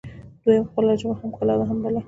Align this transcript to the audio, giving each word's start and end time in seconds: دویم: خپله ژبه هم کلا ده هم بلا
دویم: 0.43 0.63
خپله 0.69 0.91
ژبه 1.01 1.15
هم 1.19 1.29
کلا 1.37 1.53
ده 1.59 1.65
هم 1.69 1.77
بلا 1.83 1.99